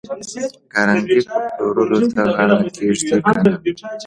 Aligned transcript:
کارنګي 0.73 1.19
به 1.27 1.35
پلورلو 1.55 1.97
ته 2.13 2.21
غاړه 2.33 2.55
کېږدي 2.75 3.07
که 3.23 3.31
نه 3.41 3.51